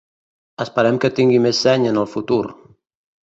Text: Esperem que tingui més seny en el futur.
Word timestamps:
Esperem 0.63 0.97
que 1.03 1.11
tingui 1.19 1.37
més 1.45 1.59
seny 1.67 1.85
en 1.91 2.01
el 2.05 2.09
futur. 2.15 2.41